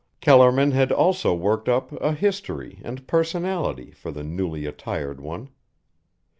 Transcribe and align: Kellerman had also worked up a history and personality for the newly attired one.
Kellerman 0.19 0.71
had 0.71 0.91
also 0.91 1.31
worked 1.35 1.69
up 1.69 1.91
a 2.01 2.11
history 2.13 2.81
and 2.83 3.05
personality 3.07 3.91
for 3.91 4.09
the 4.09 4.23
newly 4.23 4.65
attired 4.65 5.21
one. 5.21 5.49